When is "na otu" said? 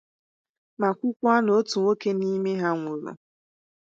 1.45-1.75